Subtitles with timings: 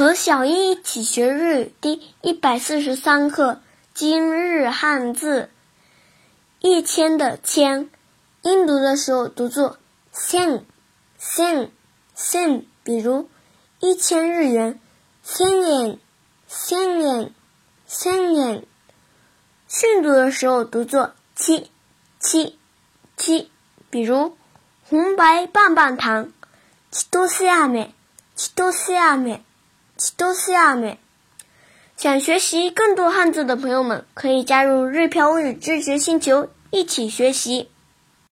[0.00, 3.60] 和小一一起学日语第一百四十三课
[3.92, 5.50] 今日汉字。
[6.58, 7.90] 一千的千，
[8.40, 9.76] 音读的时候读作
[10.10, 10.62] sen
[11.20, 11.68] sen
[12.16, 13.28] sen，比如
[13.80, 14.80] 一千日元
[15.22, 15.98] sen yen
[16.48, 17.32] sen yen
[17.86, 18.64] sen yen。
[19.68, 21.70] 训读的时候读作七
[22.18, 22.58] 七
[23.18, 23.50] 七，
[23.90, 24.34] 比如
[24.88, 26.32] 红白棒棒糖。
[26.90, 27.94] 七多西亚美，
[28.34, 29.44] 七多西亚美。
[30.16, 30.96] 多西亚美，
[31.96, 37.68] 想学习更多汉字的朋友们，可以加入日漂物语知识星球，一起学习。